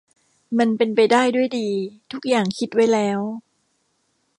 [0.59, 1.69] มันเป็นไปได้ด้วยดี
[2.11, 3.19] ทุกอย่างคิดไว้แล้ว